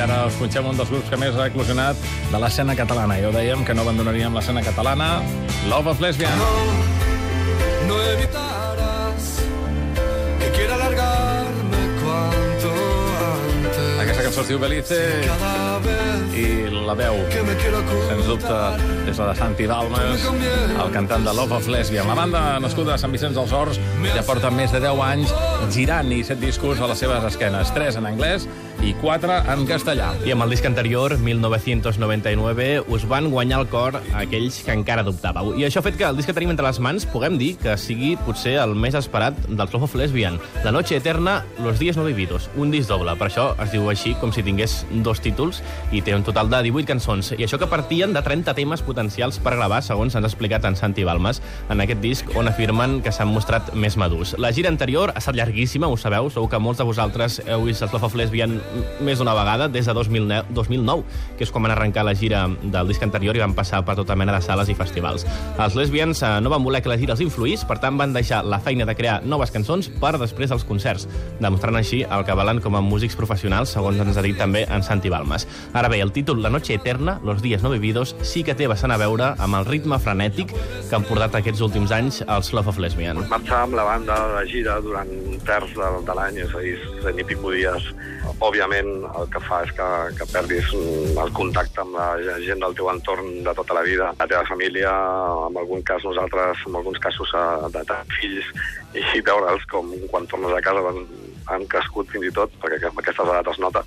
[0.00, 1.96] ara us punxem un dels grups que més ha eclosionat
[2.30, 3.18] de l'escena catalana.
[3.20, 5.20] Ja ho dèiem, que no abandonaríem l'escena catalana.
[5.68, 6.38] Love of Lesbian.
[7.88, 9.24] no evitarás
[10.40, 12.70] que quiera alargarme cuanto
[13.34, 14.00] antes.
[14.00, 15.69] Aquesta cançó es diu Belize Cada
[16.36, 16.46] i
[16.86, 17.18] la veu,
[18.08, 18.56] sens dubte,
[19.10, 20.24] és la de Santi Balmes,
[20.74, 22.08] el cantant de Love of Lesbian.
[22.10, 23.78] La banda, nascuda a Sant Vicenç dels Horts,
[24.14, 25.34] ja porta més de 10 anys
[25.74, 28.48] girant i set discos a les seves esquenes, 3 en anglès
[28.82, 30.10] i 4 en castellà.
[30.24, 35.52] I amb el disc anterior, 1999, us van guanyar el cor aquells que encara dubtàveu.
[35.60, 37.76] I això ha fet que el disc que tenim entre les mans puguem dir que
[37.80, 40.40] sigui potser el més esperat del Love of Lesbian.
[40.64, 42.48] La noche eterna, los días no vividos.
[42.56, 43.14] Un disc doble.
[43.20, 45.62] Per això es diu així, com si tingués dos títols,
[45.92, 47.32] i té un total de 18 cançons.
[47.38, 50.76] I això que partien de 30 temes potencials per gravar, segons ens ha explicat en
[50.76, 54.34] Santi Balmes, en aquest disc on afirmen que s'han mostrat més madurs.
[54.38, 57.82] La gira anterior ha estat llarguíssima, ho sabeu, segur que molts de vosaltres heu vist
[57.82, 58.56] el Love of Lesbian
[59.04, 61.04] més d'una vegada, des de 2009, 2009,
[61.38, 64.16] que és quan van arrencar la gira del disc anterior i van passar per tota
[64.16, 65.26] mena de sales i festivals.
[65.60, 68.42] Els lesbians eh, no van voler que la gira els influís, per tant van deixar
[68.46, 71.08] la feina de crear noves cançons per després dels concerts,
[71.40, 74.84] demostrant així el que valen com a músics professionals, segons ens ha dit també en
[74.86, 75.46] Santi Balmes.
[75.72, 78.94] Ara bé, el títol La noche eterna, los días no vividos, sí que té bastant
[78.94, 82.80] a veure amb el ritme frenètic que han portat aquests últims anys els Love of
[82.82, 83.22] Lesbian.
[83.30, 86.76] marxar amb la banda de gira durant un terç de, de l'any, és a dir,
[87.04, 87.90] cent i pico dies,
[88.40, 89.88] òbviament el que fa és que,
[90.18, 94.26] que perdis el contacte amb la gent del teu entorn de tota la vida, la
[94.26, 94.90] teva família,
[95.48, 98.52] en algun cas nosaltres, en alguns casos eh, de tenir fills,
[98.98, 101.04] i veure'ls com quan tornes a casa han,
[101.50, 103.84] han crescut fins i tot, perquè amb aquestes edats es nota.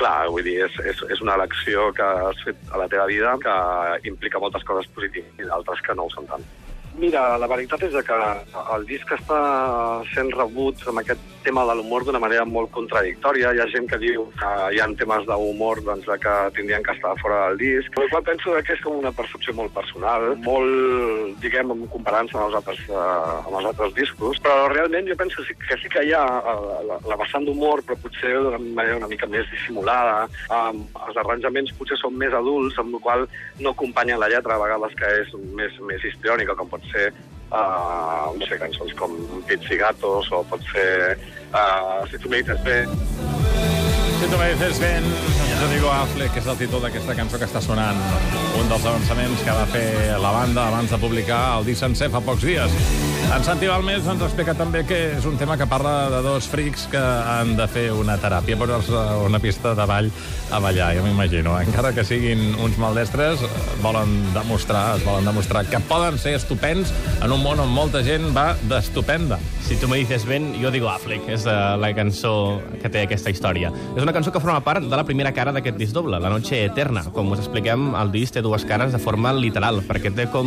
[0.00, 3.36] Clar, vull dir, és, és, és una elecció que has fet a la teva vida
[3.42, 3.56] que
[4.10, 6.46] implica moltes coses positives i d'altres que no ho són tant.
[6.94, 8.16] Mira, la veritat és que
[8.76, 9.38] el disc està
[10.12, 13.50] sent rebut amb aquest tema de l'humor d'una manera molt contradictòria.
[13.50, 17.16] Hi ha gent que diu que hi ha temes d'humor doncs, que tindrien que estar
[17.20, 21.74] fora del disc, però qual penso que és com una percepció molt personal, molt, diguem,
[21.92, 25.90] comparant-se amb, els altres, uh, amb els altres discos, però realment jo penso que sí
[25.90, 29.50] que, hi ha uh, la, la vessant d'humor, però potser d'una manera una mica més
[29.50, 30.28] dissimulada.
[30.46, 33.28] Um, els arranjaments potser són més adults, amb la qual
[33.60, 37.12] no acompanyen la lletra, a vegades que és més, més histriònica, com pot ser
[37.50, 39.16] uh, no sé, cançons com
[39.48, 41.18] Pits i Gatos, o pot ser
[41.52, 42.82] uh, Si tu me dices bé.
[44.24, 45.04] Si tu me dices ben,
[45.60, 47.98] Rodrigo Affleck, que és el títol d'aquesta cançó que està sonant,
[48.56, 52.22] un dels avançaments que va fer la banda abans de publicar el disc sencer fa
[52.24, 52.72] pocs dies.
[53.34, 56.86] En Santi Balmes ens explica també que és un tema que parla de dos frics
[56.92, 60.08] que han de fer una teràpia, posar-se a una pista de ball
[60.54, 61.58] a ballar, jo m'imagino.
[61.60, 63.44] Encara que siguin uns maldestres,
[63.82, 68.30] volen demostrar, es volen demostrar que poden ser estupends en un món on molta gent
[68.36, 69.40] va d'estupenda.
[69.64, 73.32] Si tu me dices ben, jo digo Affleck, és uh, la cançó que té aquesta
[73.32, 73.72] història.
[73.96, 76.60] És una cançó que forma part de la primera cara d'aquest disc doble, La noche
[76.64, 77.02] eterna.
[77.12, 80.46] Com us expliquem, el disc té dues cares de forma literal, perquè té com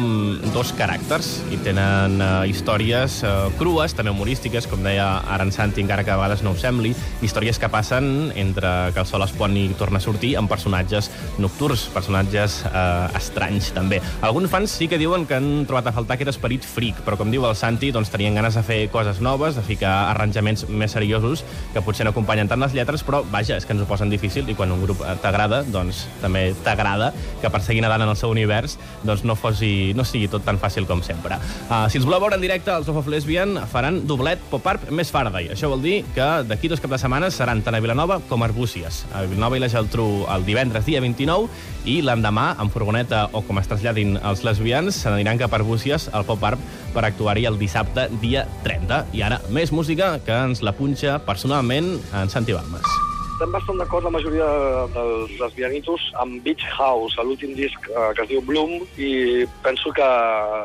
[0.53, 5.83] dos caràcters i tenen uh, històries uh, crues, també humorístiques, com deia ara en Santi,
[5.83, 6.93] encara que a vegades no ho sembli,
[7.25, 11.11] històries que passen entre que el sol es pon i torna a sortir amb personatges
[11.43, 13.99] nocturns, personatges uh, estranys, també.
[14.21, 17.31] Alguns fans sí que diuen que han trobat a faltar aquest esperit freak, però com
[17.33, 21.43] diu el Santi, doncs tenien ganes de fer coses noves, de ficar arranjaments més seriosos,
[21.73, 24.49] que potser no acompanyen tant les lletres, però vaja, és que ens ho posen difícil
[24.49, 28.19] i quan un grup eh, t'agrada, doncs també t'agrada que per seguir nedant en el
[28.19, 28.77] seu univers
[29.07, 31.37] doncs no, fosi, no sigui tot tan fàcil com sempre.
[31.67, 35.11] Uh, si els voleu veure en directe, els Love of Lesbian faran doblet pop-art més
[35.13, 35.51] Faraday.
[35.53, 38.49] Això vol dir que d'aquí dos cap de setmana seran tant a Vilanova com a
[38.49, 39.05] Arbúcies.
[39.13, 41.47] A Vilanova i la Geltrú el divendres dia 29
[41.87, 46.09] i l'endemà, en furgoneta o com es traslladin els lesbians, se n'aniran cap a Arbúcies
[46.11, 46.61] al pop-art
[46.95, 49.05] per actuar-hi el dissabte dia 30.
[49.17, 53.06] I ara, més música que ens la punxa personalment en Santi Balmes.
[53.37, 54.45] Estem bastant d'acord la majoria
[54.95, 60.07] dels lesbianitos amb Beach House, l'últim disc eh, que es diu Bloom, i penso que,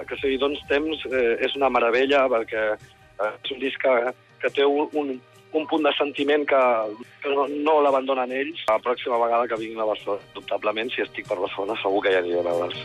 [0.09, 4.51] que seguir doncs temps eh, és una meravella perquè eh, és un disc que, que
[4.57, 5.13] té un, un,
[5.53, 6.63] un punt de sentiment que,
[7.21, 8.65] que no, no l'abandonen ells.
[8.73, 12.23] La pròxima vegada que vinguin a Barcelona, dubtablement, si estic per Barcelona, segur que hi
[12.23, 12.81] aniré a veure'ls.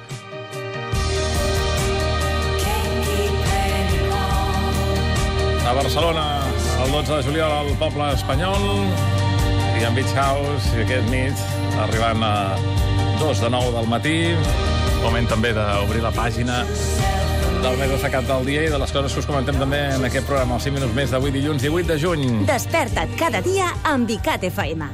[5.64, 6.28] A Barcelona,
[6.76, 8.68] el 12 de juliol, al poble espanyol,
[9.84, 11.42] en Beach House, i aquest nit,
[11.84, 12.34] arribant a
[13.20, 14.18] dos de nou del matí,
[15.04, 16.62] moment també d'obrir la pàgina
[17.62, 20.30] del més destacat del dia i de les coses que us comentem també en aquest
[20.30, 22.26] programa, els 5 minuts més d'avui dilluns 18 de juny.
[22.50, 24.90] Desperta't cada dia amb ICAT FM.